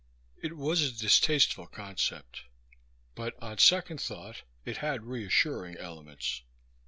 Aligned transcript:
It 0.41 0.57
was 0.57 0.81
a 0.81 0.91
distasteful 0.91 1.67
concept; 1.67 2.45
but 3.13 3.35
on 3.39 3.59
second 3.59 4.01
thought 4.01 4.41
it 4.65 4.77
had 4.77 5.03
reassuring 5.03 5.75
elements. 5.77 6.41